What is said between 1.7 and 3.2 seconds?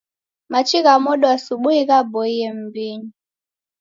ghaboie mumbinyi